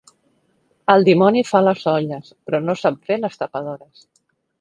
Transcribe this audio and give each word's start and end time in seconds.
El 0.93 1.03
dimoni 1.09 1.43
fa 1.49 1.61
les 1.67 1.83
olles, 1.91 2.31
però 2.47 2.61
no 2.63 2.77
sap 2.85 2.97
fer 3.11 3.19
les 3.27 3.39
tapadores. 3.43 4.07